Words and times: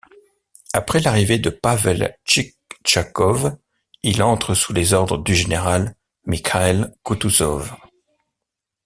Après 0.73 0.99
l'arrivée 0.99 1.37
de 1.37 1.51
Pavel 1.51 2.17
Tchitchagov, 2.25 3.55
il 4.01 4.23
entre 4.23 4.55
sous 4.55 4.73
les 4.73 4.93
ordres 4.95 5.19
du 5.19 5.35
général 5.35 5.95
Mikhaïl 6.25 6.91
Koutouzov. 7.03 7.71